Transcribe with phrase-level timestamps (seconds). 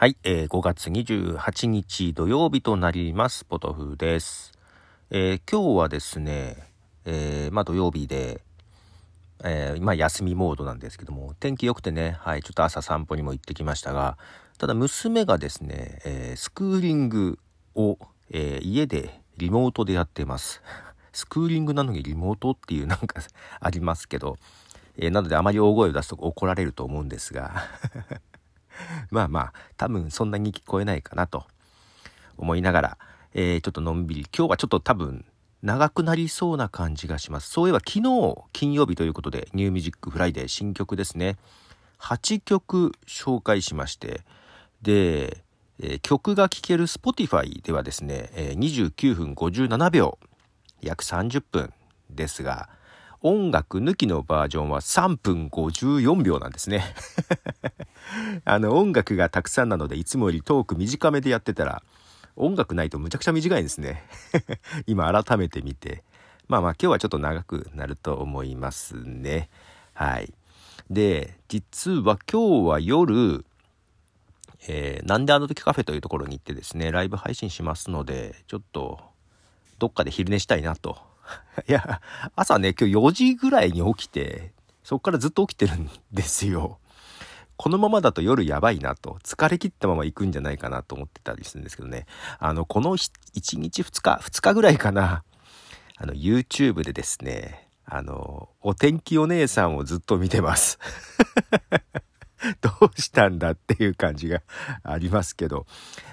[0.00, 3.44] はい、えー、5月28日土曜日となります。
[3.44, 4.50] ポトフです。
[5.10, 6.56] えー、今日はですね、
[7.04, 8.40] えー、まあ土曜日で、
[9.44, 14.16] えー、今休みモードなんですけども、天気良くてね、はい、ちょっと朝散歩にも行ってきましたが、
[14.56, 17.38] ただ娘がですね、えー、スクーリング
[17.74, 17.98] を、
[18.30, 20.62] えー、家でリモートでやってます。
[21.12, 23.20] スクーリングなのにリモートっていうなんか
[23.60, 24.38] ありますけど、
[24.96, 27.64] えー、なのであまり大声を出すと怒られると思うんですが
[29.10, 31.46] まあまあ、多分そんなに聞こえないかなと
[32.36, 32.98] 思いながら、
[33.34, 35.24] えー、ちょっとのんびり、今日はちょっと多分
[35.62, 37.50] 長くなりそうな感じがします。
[37.50, 41.36] そういえば昨日金曜日ということで、 New Music Friday 新曲ですね。
[41.98, 44.22] 8曲紹介しまして、
[44.80, 45.44] で、
[45.80, 50.18] えー、曲が聴ける Spotify ではですね、えー、29分57秒、
[50.80, 51.72] 約30分
[52.08, 52.70] ですが、
[53.22, 56.82] 音楽抜きのバージョンは3分54秒なんですね
[58.44, 61.82] あの音楽がたくさんなのでいつもよりトーク短めでやってたら
[62.36, 64.04] 音楽ないとむちゃくちゃ短いんですね。
[64.86, 66.02] 今改めて見て。
[66.48, 69.48] まあまあ今日はちょっと長くなると思いますね。
[69.94, 70.32] はい。
[70.90, 73.44] で実は今日は夜
[74.68, 79.00] えー、なんであの時カフェというところに行ってですねライブ配信しますのでちょっと
[79.78, 81.10] どっかで昼寝したいなと。
[81.68, 82.00] いや、
[82.36, 84.52] 朝ね、今日4時ぐらいに起きて、
[84.84, 86.78] そっからずっと起きてるんですよ。
[87.60, 92.06] このままだと夜やばいなと、疲れ切ったまま行くんじゃないかなと思ってたりするんですけどね。
[92.38, 95.24] あの、この1日2日、2日ぐらいかな、
[95.98, 100.78] あの、YouTube でですね、あの、お天気お姉さんをずっと見てます。
[102.62, 104.40] どうしたんだっていう感じが
[104.82, 105.66] ありますけど、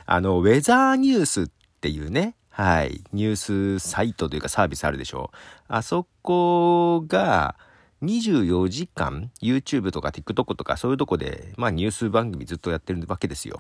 [0.06, 1.48] あの、ウェザーニュースっ
[1.80, 5.38] ていうね、はい、ニュースサイトというかサービスあるでしょう。
[5.70, 7.56] あそこが、
[8.04, 13.60] 24時間 YouTube とか TikTok とかそういうとこで、まあ、ニュース番組ずっとやってるわけですよ。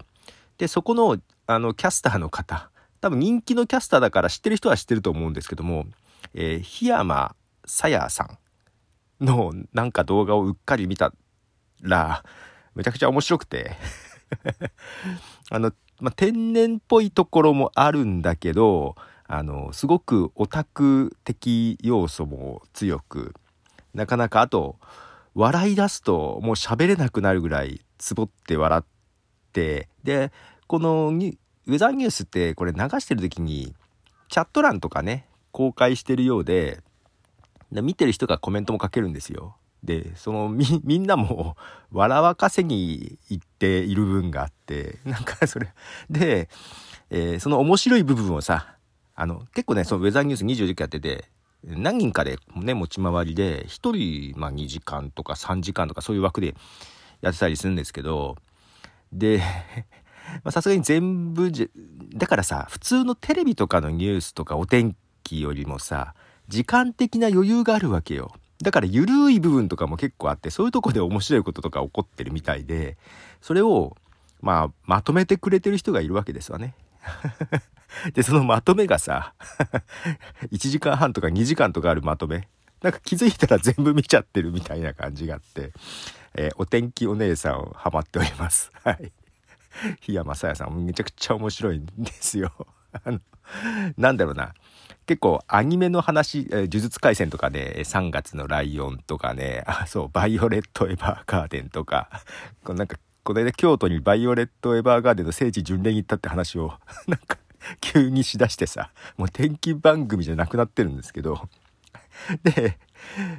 [0.58, 1.17] で、そこの、
[1.48, 2.70] あの、キャスターの方、
[3.02, 5.86] 多分人気のキャスターだから知ってる人は知ってると思うんですけども、
[6.34, 7.36] えー、檜山
[7.66, 8.23] さやさ
[9.20, 11.14] んのなんか動画をうっかり見た
[11.82, 12.23] ら、
[12.76, 13.76] めちゃくちゃ面白くて
[15.50, 18.95] あの、まあ、天然っぽいところもあるんだけど、
[19.28, 23.34] あの、すごくオタク的要素も強く、
[23.98, 24.78] なかなかあと、
[25.34, 28.84] 笑い出すともう喋れなくなるぐらいつぼって笑っ
[29.52, 30.32] て、で、
[30.68, 31.38] このウェ
[31.78, 33.76] ザーニュースってこれ流してる時に、
[34.30, 36.80] チャット欄とかね、公開してるようで、
[37.72, 39.58] 見てる人がコメントも書けるんですよ。
[39.84, 41.58] で、そのみ、みんなも
[41.92, 45.74] 笑わかせに行っている分があって、なんかそれ、
[46.08, 46.50] で、
[47.10, 48.76] えー、その面白い部分をさ、
[49.16, 51.26] あの、結構ね、そのウェザーニュース24時間やってて、
[51.64, 56.56] 何人かでね、持ち回りで、1人、まあ2時間とか3時間とかそういう枠で
[57.22, 58.38] やってたりするんですけど、
[59.12, 59.42] で、
[60.50, 61.70] さすがに全部じ
[62.14, 66.14] だからさ、普通のテレビとかのニュースとかお天気よりもさ、
[66.48, 68.34] 時間的な余裕があるわけよ。
[68.62, 72.98] だから緩い部分とかも結構あって、そういうとこで面白いこととか起こってるみたいで、
[73.42, 73.96] それを、
[74.42, 76.73] まあ、まとめてくれてる人がいるわけですわね。
[78.14, 79.34] で、そのまとめがさ、
[80.52, 82.48] 1時間半とか2時間とかあるまとめ。
[82.82, 85.72] なんか気づいたら全部見ちゃってるみたいな感じがあって、
[86.36, 88.72] えー、お天気お姉さんをハマっております。
[88.84, 89.12] はい。
[90.02, 92.52] 檜山さやさんめちゃくちゃ面白いんですよ。
[92.92, 93.20] あの、
[93.98, 94.54] なんだろうな。
[95.06, 102.10] 結構アニメの話、えー、呪術廻戦とかで、ね、3月のライオンとかね、あ、そう、バイオレットエヴァーガーデンとか、
[102.64, 106.71] こなんか、この間京都にバイオレットエヴァーガーデンの聖地巡礼に行ったって話を、
[107.08, 107.38] なんか、
[107.82, 111.49] 急にしだしてさ、もう天気番組じゃなくなってるんですけど、
[112.43, 112.80] で、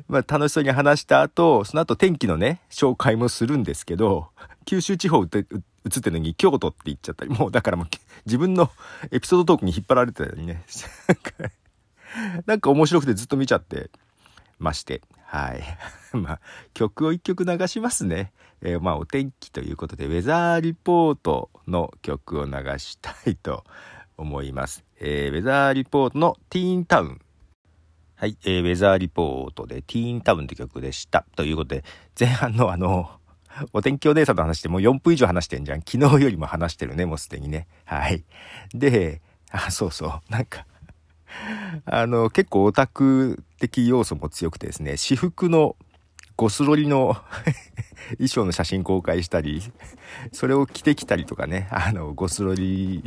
[0.07, 4.29] まあ楽しそうに話した後、その後天気のね、紹介もするんですけど、
[4.67, 7.87] 九州地方映ってるのに京都って言っちゃったり、もうだからもう
[8.27, 8.71] 自分の
[9.11, 10.65] エピソードトークに引っ張られてたよね、
[12.45, 13.91] なんか面白くてずっと見ちゃって。
[14.59, 15.63] まして、はい。
[16.17, 16.41] まあ、
[16.73, 18.33] 曲を一曲流しますね。
[18.63, 23.65] えー、まあ、お天気ということで、ウェザーリポートの曲を流したいと
[24.17, 24.85] 思います。
[25.01, 27.21] えー、ウェザーリポートのティーンタウン。
[28.17, 31.25] はい、えー、ウェザーリポートでティーンタウンって曲でした。
[31.37, 31.85] ということで、
[32.19, 33.11] 前半のあの、
[33.73, 35.81] お天気お姉さんと話してもう4分以上話してんじゃん。
[35.81, 37.67] 昨日よりも話してるね、もうすでにね。
[37.85, 38.25] はい。
[38.73, 39.21] で、
[39.51, 40.33] あ、そうそう。
[40.33, 40.65] なんか
[41.85, 45.77] あの、結構オタク的要素も強くてですね、私服の
[46.37, 47.17] ゴスロリの
[48.19, 49.63] 衣装の写真公開したり、
[50.33, 53.03] それを着てきたりとかね、あの、ゴスロリ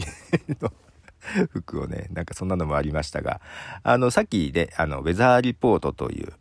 [0.61, 0.73] の
[1.49, 3.41] 服をね、なんかそんなのもありましたが、
[3.83, 6.33] あの、さっきで、あの、ウェザーリポートという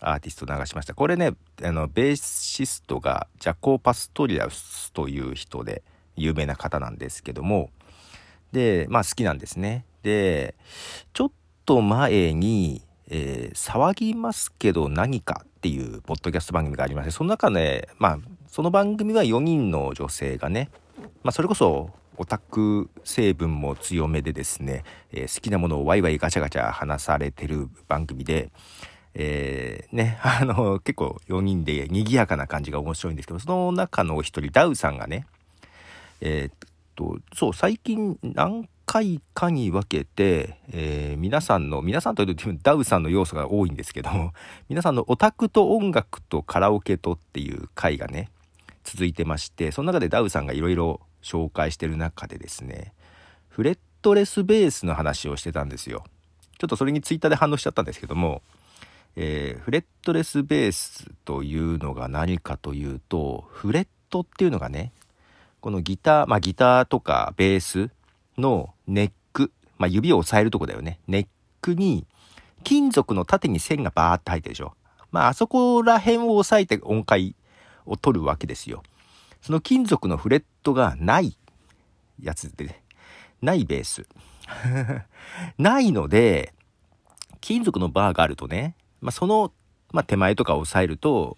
[0.00, 0.94] アーティスト流しました。
[0.94, 5.82] これね、あの、ベーシストがジャコー・パストリアスという人で、
[6.16, 7.70] 有名な方なんですけども、
[8.52, 9.84] で、まあ好きなんですね。
[10.02, 10.54] で、
[11.12, 11.32] ちょっ
[11.64, 18.18] と前に、えー、騒ぎますけど何かっていうポッドキャスト番組がありまして、その中で、まあ、
[18.48, 20.70] その番組は4人の女性がね、
[21.22, 28.50] まあ、それこそオタク成分も強めでですね、えー、好きなものをワイワイガチャガチャ話されてる番組で、
[29.14, 35.26] えー、ね、 あの、結構4人で賑やかな感じが面白いんですけど、その中のお一人、ダウさんがね、
[36.20, 44.10] えー、っと、そう、最近何回かに分けて、えー、皆さんの、皆さんというとダウさんの要素が多いんですけど、
[44.70, 48.30] 皆さんのオタクと音楽とカラオケとっていう回がね、
[48.84, 52.92] 続いてまして、その中でダウさんがいろいろ紹介してる中でですね、
[53.48, 56.04] フレットレスベースの話をしてたんですよ。
[56.58, 58.40] ちょっとそれにツイッターで反応しちゃったんですけども、
[59.16, 64.92] えー、フレットレスベースというのが何かというと、フレットっていうのがね、
[65.60, 67.90] このギター、まあギターとかベース
[68.38, 70.98] のネック、まあ指を押さえるとこだよね。
[71.06, 71.26] ネッ
[71.60, 72.06] クに
[72.64, 74.74] 金属の縦に線がバーって入ってるでしょ。
[75.10, 77.34] まああそこら辺を押さえて音階
[77.86, 78.82] を取るわけですよ。
[79.40, 81.36] その金属のフレットがない
[82.20, 82.82] やつで、ね、
[83.40, 84.06] ないベース。
[85.58, 86.52] ないので、
[87.40, 89.52] 金属のバーがあるとね、まあ、その、
[89.92, 91.36] まあ、手前とかを押さえると、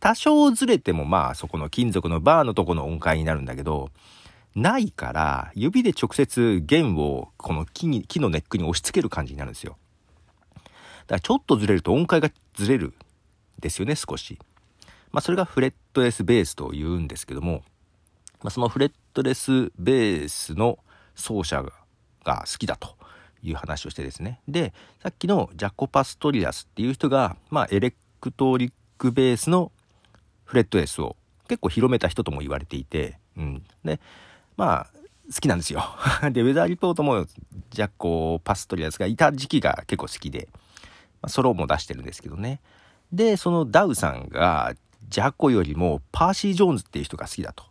[0.00, 3.90] 多少ずれてもまあそこの金属のバーのとこの音階になるんだけど、
[4.62, 9.76] ないから指で直接弦をこの木に木のネックに押し付ける感じになるんですよ。
[10.54, 10.66] だか
[11.16, 12.94] らちょっとずれると音階がずれる
[13.60, 14.38] ですよね、少し。
[15.10, 17.62] まあ、それがフレットレスベースというんですけども、
[18.42, 20.78] まあ、そのフレットレスベースの
[21.14, 21.64] 奏者
[22.24, 22.96] が好きだと
[23.42, 24.40] いう話をしてですね。
[24.46, 24.72] で、
[25.02, 29.72] さっきのジャコ・パストリアスっていう人が、まあ、エレクトリックベースの
[30.44, 31.16] フレットレスを
[31.48, 33.62] 結構広めた人とも言われていて、うん。
[33.84, 34.00] で、
[34.58, 34.86] まあ、
[35.32, 35.84] 好きなんですよ。
[36.32, 37.26] で、ウェザーリポートも
[37.70, 40.48] ジャコ・パストリアスがいた時期が結構好きで、
[41.22, 42.60] まあ、ソロも出してるんですけどね。
[43.12, 44.74] で、そのダウさんが
[45.08, 47.64] ジャコよりもパーシー・ジョーンズっていう人が好きだと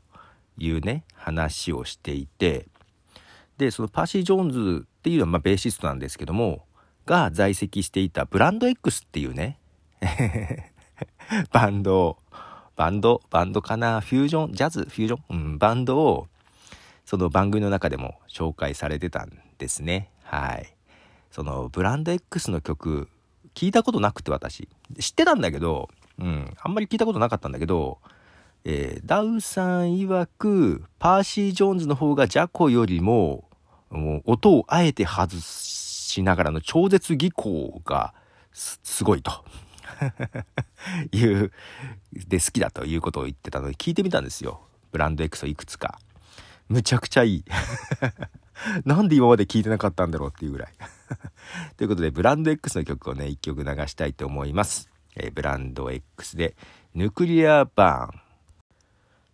[0.58, 2.68] いうね、話をしていて、
[3.58, 6.64] で、そのパーシー・ジョーンズっていうのは、まあ、ベーシストなんですけども、
[7.06, 9.60] が在籍していたブランド X っていうね、
[11.52, 12.18] バンド
[12.78, 16.28] バンド、バンドかな、フュージョン、ジャズ、フュージョン、うん、バンドを、
[17.08, 20.12] その番組の中でも紹介されてたんですね。
[20.24, 20.76] はい。
[21.32, 23.08] そのブランド X の曲、
[23.56, 24.68] 聞いたことなくて私。
[25.00, 25.88] 知ってたんだけど、
[26.20, 28.00] うん、あんまり聞いたことなかったんだけど、
[28.66, 33.46] えー、ダウさん曰く、パーシー・ジョーンズの方がジャコよりも、
[33.90, 38.14] もう音をあえて外しながらの超絶技巧が
[38.52, 39.46] すごいと
[41.16, 41.54] いう
[42.12, 44.60] で好きだということを言ってたので聞いてみたんですよ。
[44.92, 46.00] ブランド X をいくつか。
[46.70, 47.46] むちゃくちゃいい。
[48.86, 50.74] なんで今まで聞いてなかったんだろうっていうぐらい。
[51.78, 54.90] ということで、ブランド X の曲をね、一曲流したいと思います。
[55.16, 56.56] えー、ブランド X で、
[56.94, 58.22] ヌクリアバーン。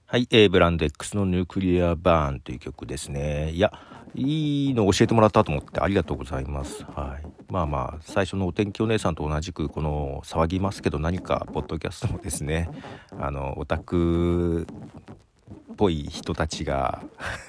[0.05, 3.51] はい、えー、ブランド X のヌクリアバーンという曲ですね。
[3.51, 3.71] いや、
[4.15, 6.83] いいの教えてもらったと思ってありがとうございます。
[6.83, 7.27] はい。
[7.51, 12.69] まあまあ、最初のお天気お姉さんと同じく、この騒ぎますけど何か、ポッドキャストもですね、
[13.17, 14.67] あの、オタク
[15.77, 17.03] ぽい人たちが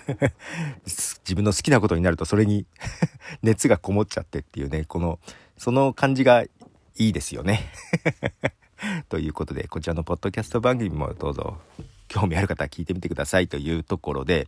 [0.87, 2.67] 自分の好きなことになるとそれに
[3.43, 5.19] 熱がこもっちゃってっていうね、この、
[5.57, 6.51] その感じがい
[6.97, 7.71] いですよね
[9.09, 11.59] ということで、こちらのポッドキャスト番組もどうぞ
[12.09, 14.47] 興味ある方は聞いてみてくださいというところで、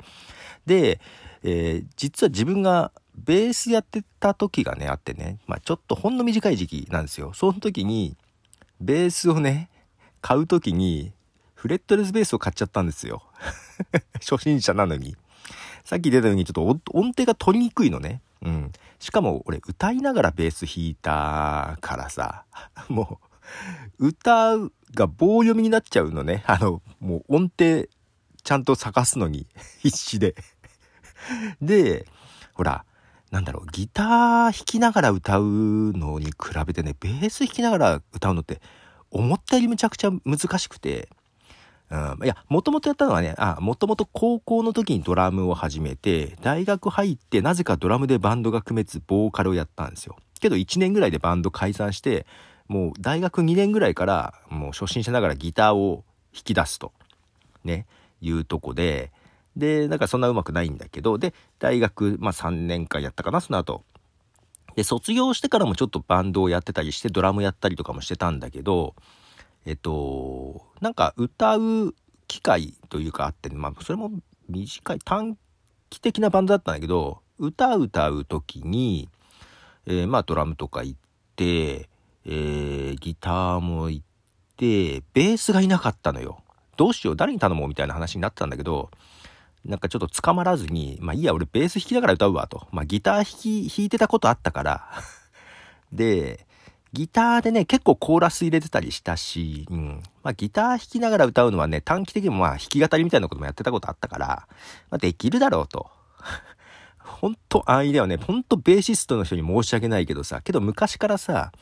[0.67, 1.01] で、
[1.43, 7.33] えー、実は自分がベースやってた時がね、あってね、まあちょっとほんの短い時期なんですよ。
[7.35, 8.17] その時に、
[8.81, 9.71] ベースをね、
[10.21, 11.13] 買う時に、
[11.57, 13.23] フレットレスベースを買っちゃったんですよ。
[14.21, 15.17] 初心者なのに。
[15.85, 18.21] さっき出たようにちょっと音程が取りにくいのね。
[18.43, 18.73] うん。
[18.99, 22.45] しかも俺歌いながらベース弾いたからさ、
[22.89, 23.21] も
[23.99, 24.59] う、歌
[24.95, 26.45] が棒読みになっちゃうのね。
[26.49, 27.89] あの、もう音程
[28.43, 29.47] ちゃんと探すのに
[29.79, 30.35] 必死で
[31.61, 32.07] で、
[32.53, 32.85] ほら、
[33.31, 34.07] なんだろう、ギター
[34.45, 36.35] 弾きながら歌うのに比
[36.67, 38.61] べてね、ベース弾きながら歌うのって
[39.11, 41.09] 思ったよりむちゃくちゃ難しくて、
[41.89, 50.17] うん、いや、もともとやったのはね、あ、もともと高校の時にドラムを始めて、大学入ってなぜかドラムでバンドが組めず、ボーカルをやったんですよ。
[50.41, 52.27] けど1年ぐらいでバンド解散して、
[52.69, 56.93] もう大学2年ぐらいから、もう初心者ながらギターを弾き出すと、
[57.65, 57.87] ね、
[58.21, 59.13] いうとこで、
[59.57, 63.85] で、なんかそんな上手くないんだけど、で、大学、まあ3年間やったかな、その後。
[64.75, 68.95] で、卒業してからもちょっとバンドをやってたりして、ドラムやったりとかもしてたんだけど、
[69.67, 71.95] えっと、なんか歌う
[72.29, 74.13] 機会というかあって、まあ、それも
[74.49, 75.37] 短い短
[75.91, 79.09] 期的なバンドだったんだけど、歌歌う時に、
[79.87, 80.99] えー、まあドラムとか行っ
[81.35, 81.89] て、
[82.25, 84.05] えー、ギターも行っ
[84.57, 86.43] て、ベースがいなかったのよ。
[86.77, 88.91] どうしよう誰に頼もうみたいな話になってたんだけど、
[89.65, 92.69] なんかちょっと捕まらずに、まあいいや、俺ベース弾きながら歌うわと。
[92.71, 94.89] まあギター弾き、弾いてたことあったから
[95.93, 96.47] で、
[96.93, 100.03] ギターでね、結構コーラス入れてたりしたし、うん。
[100.23, 104.27] まあギター弾きながら歌うのはね、短期的にもまあ弾き語りみたいなこともやってたことあったから、
[104.91, 105.91] まあできるだろうと。
[106.99, 108.17] ほんと安易だよね。
[108.17, 111.53] ほんとベーシストの人に申し訳ないけどさ、けど昔からさ、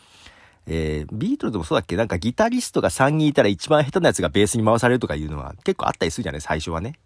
[0.66, 1.96] えー、ビートルズもそうだっけ？
[1.96, 6.40] なんかギタリストが3人いたら一番下手なやつがベースに回されるとかいうのは結構あったりするじゃない？
[6.40, 6.98] 最初はね。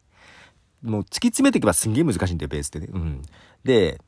[0.83, 2.87] もう突き詰めていけばすんげえ難しいんだよ、ベースってね。
[2.93, 3.23] うん。
[3.65, 4.01] で、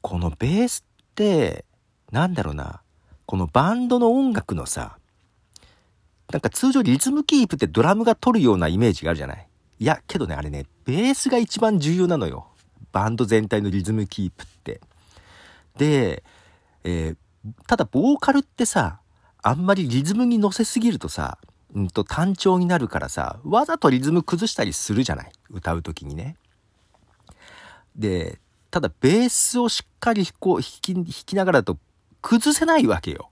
[0.00, 1.64] このベースって、
[2.12, 2.82] なんだろうな、
[3.28, 4.96] このバンドの音楽のさ、
[6.32, 9.46] なんか通常リズムキープってドラムが取るようなイメージがあるじゃない？
[9.80, 12.46] いや、けどね、あれね、ベースが一番重要なのよ。
[12.90, 14.80] バンド全体のリズムキープって。
[15.76, 16.22] で、
[16.84, 17.16] えー、
[17.66, 19.00] ただボーカルってさ、
[19.42, 21.36] あんまりリズムに乗せすぎるとさ、
[21.74, 25.32] うんと単調になるからさ、わざとリズム崩したりするじゃない？
[25.50, 26.36] 歌う時にね。
[27.94, 28.38] で、
[28.70, 31.76] ただベースをしっかり弾こう弾き弾きながらだと
[32.22, 33.30] 崩せないわけよ。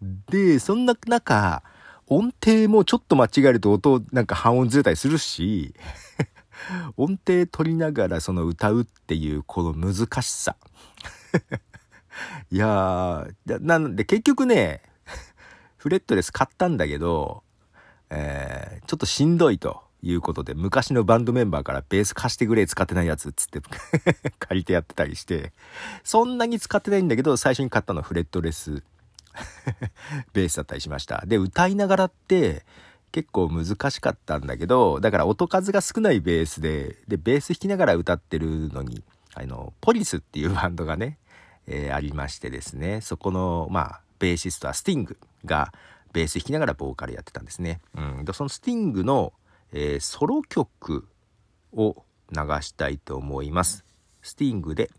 [0.30, 1.62] で、そんな中、
[2.06, 5.74] 音程もちょっと間違えると音なんか半音ずれたりするし、
[6.96, 10.56] 音程取りながらその歌うっていうこの難しさ。
[12.50, 14.82] いやー、なんで結局ね、
[15.76, 17.42] フレットレス買ったんだけど、
[18.10, 23.60] えー、ちょっとしんどいということで、昔のバンドメンバーからベース貸してくれ使ってないやつっつって
[24.38, 25.52] 借りてやってたりして、
[26.04, 28.82] そんなに使ってないんだけど、最初に買ったのフレットレス
[30.32, 31.24] ベースだったりしました。
[31.26, 32.64] で、歌いながらって
[33.12, 39.02] 結構難しかったんだけど、だから音数が少ないベースで、で、ベース弾きながら歌ってるのに、
[39.34, 41.18] あの、ポリスっていうバンドがね、
[41.66, 45.72] えー、ありましてですね、そこの、まあ、ベーシストはスティングが
[46.12, 47.80] ベース弾きながらボーカルやってたんですね。
[47.94, 48.24] うん。
[48.32, 49.32] そのスティングの、
[49.72, 51.08] えー、ソロ曲
[51.72, 53.84] を流したいと思います。
[54.22, 54.90] スティングで、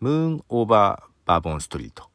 [0.00, 2.08] ムーンオーバーバーボンストリート。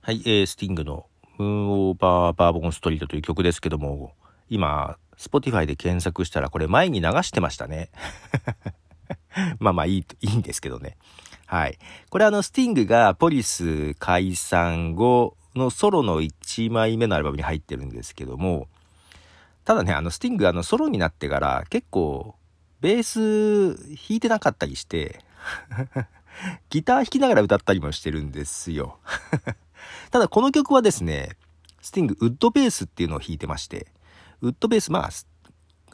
[0.00, 1.06] はい、えー、スティングの
[1.38, 4.14] ムーンオーバーバーボンストリートという曲ですけども、
[4.48, 7.90] 今、Spotify で検索したらこれ前に流してましたね。
[9.60, 10.96] まあまあいい、いいんですけどね。
[11.46, 11.78] はい。
[12.08, 18.68] これあの、スティングがポリス解散後のソロの1枚目のアルバムに入ってるんですけども、
[19.64, 22.34] ただね、あの、スティングあの、ソロになってから結構、
[22.80, 25.20] ベース弾いてなかったりして
[26.70, 28.98] ギター弾きながら歌ったりもしてるんですよ
[30.10, 31.36] ただこの曲はですね、
[31.82, 33.88] スティングウッドベースっていうのを弾いてまして、
[34.40, 35.10] ウッドベース、まあ、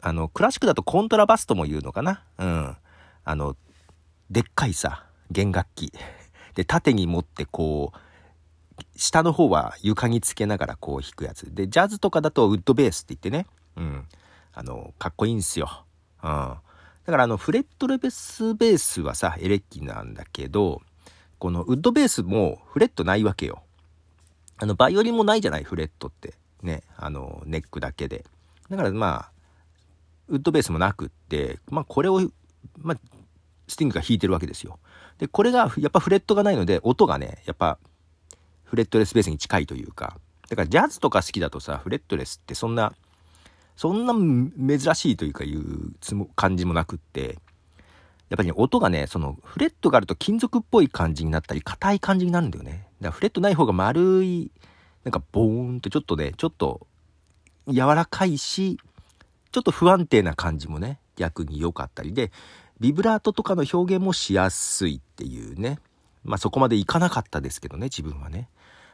[0.01, 2.23] あの、クラシックだとコントラバスとも言うのかな？
[2.37, 2.77] うん。
[3.23, 3.55] あの、
[4.29, 5.91] でっかいさ、弦楽器。
[6.53, 7.97] で、縦に持ってこう、
[8.95, 11.53] 下の方は床につけながらこう弾くやつ。
[11.53, 13.47] で、ジャズとかだとウッドベースって言ってね。
[13.77, 14.05] うん。
[14.53, 15.85] あの、かっこいいんすよ。
[16.23, 16.29] うん。
[16.29, 16.61] だ
[17.05, 20.81] からあの、フレットレベスベースはさ、エレキなんだけど、
[21.39, 23.63] このウッドベースもフレットないわけよ。
[24.57, 26.33] あの、バイオリンもないじゃない、フレットって。
[26.63, 26.81] ね。
[26.97, 28.25] あの、ネックだけで。
[28.69, 29.31] だからまあ、
[30.27, 32.21] ウッドベースもなくって、まあこれを、
[32.77, 32.97] まあ、
[33.67, 34.79] スティングが弾いてるわけですよ。
[35.19, 37.77] で、これがやっぱフレットがないので、音がね、やっぱ
[38.63, 40.17] フレットレスベースに近いというか、
[40.49, 42.93] だからジャズとか好きだとさ、フレットレスってそんな、
[43.77, 44.13] そんな
[44.79, 47.37] 珍しいというかいうつも感じもなくって、
[48.29, 52.71] やっぱりね、音がね、そのフレットがあると金属っぽい感じになったり、硬い感じになるんだよね。
[52.71, 54.51] だからフレットない方が丸い、
[55.03, 56.87] なんかボーンってちょっとね、ちょっと
[57.67, 58.79] 柔らかいし、
[59.51, 62.31] ちょっと不安定な感じもね、逆に良かったりで、
[62.79, 65.79] ビブラートとかの表現もしやすいっていうね。
[66.23, 68.49] まあそこまでいかなかったですけどね、自分はね。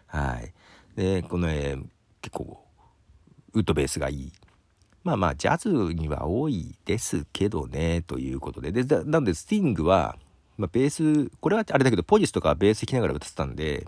[0.08, 0.54] はい。
[0.96, 1.86] で、この、えー、
[2.22, 2.62] 結構、
[3.54, 4.32] ウッドベースがいい。
[5.04, 8.72] まあまあ、ジャズには多いですけどね、ということで。
[8.72, 10.18] で、なので、スティングは、
[10.58, 13.88] まあ、ベース、これはあれだけど、ポジスとかベース弾きながら歌ってたんで、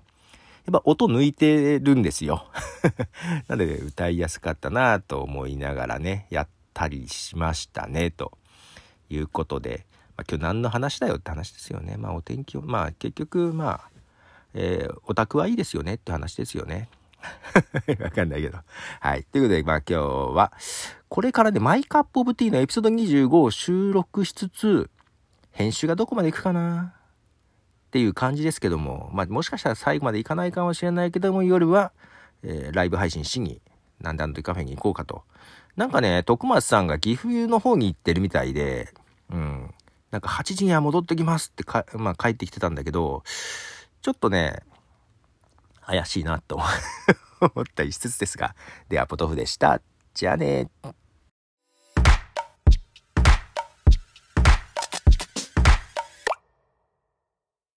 [0.65, 2.45] やっぱ音抜いてるんですよ。
[3.47, 8.37] なので、歌いやすかったなと思いながらね、やったりしましたね、と。
[9.09, 9.85] いうことで、
[10.17, 11.97] まあ、今日何の話だよって話ですよね。
[11.97, 13.89] まあお天気を、まあ結局まあ、
[14.53, 16.89] えー、オタクはいいですよねって話ですよね。
[18.03, 18.57] わかんないけど。
[18.99, 19.23] はい。
[19.23, 20.03] ということで、まあ今日
[20.35, 20.51] は、
[21.07, 24.89] これからね、マイカップオブティーのエピソード25を収録しつつ、
[25.51, 26.93] 編集がどこまでいくかな
[27.87, 31.91] っていう感じですけども、まあもしかしたら最後までいかないかもしれないけども、夜は、
[32.43, 33.61] えー、ライブ配信しに、
[34.01, 35.23] なんであの時カフェに行こうかと。
[35.75, 38.93] なんかね、徳松さんが岐阜の方に行ってるみたいで、
[39.29, 39.73] うん。
[40.11, 41.63] なんか8時には戻ってきますって
[41.97, 43.23] まあ帰ってきてたんだけど、
[44.01, 44.61] ちょっとね、
[45.85, 46.65] 怪しいなと思
[47.61, 48.55] ったりしつつですが、
[48.89, 49.81] ではポトフでした。
[50.13, 50.69] じゃあね